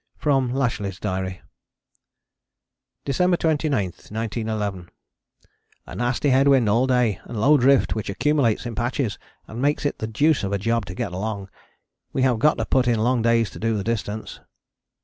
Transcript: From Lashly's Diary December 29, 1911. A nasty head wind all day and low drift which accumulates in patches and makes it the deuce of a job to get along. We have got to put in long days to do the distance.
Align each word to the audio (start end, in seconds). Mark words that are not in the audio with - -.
From 0.17 0.51
Lashly's 0.51 0.99
Diary 0.99 1.43
December 3.05 3.37
29, 3.37 3.83
1911. 3.85 4.89
A 5.85 5.95
nasty 5.95 6.29
head 6.31 6.47
wind 6.47 6.67
all 6.67 6.87
day 6.87 7.19
and 7.25 7.39
low 7.39 7.55
drift 7.55 7.93
which 7.93 8.09
accumulates 8.09 8.65
in 8.65 8.73
patches 8.73 9.19
and 9.45 9.61
makes 9.61 9.85
it 9.85 9.99
the 9.99 10.07
deuce 10.07 10.43
of 10.43 10.53
a 10.53 10.57
job 10.57 10.87
to 10.87 10.95
get 10.95 11.13
along. 11.13 11.49
We 12.13 12.23
have 12.23 12.39
got 12.39 12.57
to 12.57 12.65
put 12.65 12.87
in 12.87 12.97
long 12.97 13.21
days 13.21 13.51
to 13.51 13.59
do 13.59 13.77
the 13.77 13.83
distance. 13.83 14.39